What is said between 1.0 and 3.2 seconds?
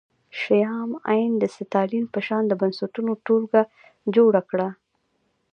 عین د ستالین په شان د بنسټونو